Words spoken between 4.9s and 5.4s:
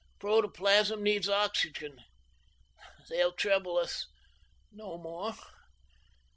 more.